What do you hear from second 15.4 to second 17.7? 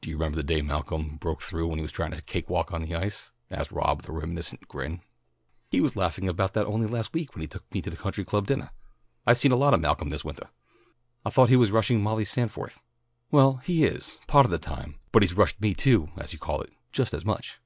me too, as you call it, just as much."